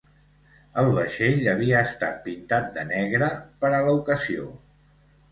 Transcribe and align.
El 0.83 0.87
vaixell 0.93 1.49
havia 1.51 1.81
estat 1.89 2.15
pintat 2.27 2.71
de 2.77 2.85
negre 2.93 3.27
per 3.65 3.71
a 3.81 3.83
l'ocasió. 3.89 4.47